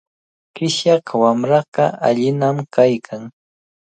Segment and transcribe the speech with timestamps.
[0.55, 3.23] Qishyaq wamraqa allinami kaykan.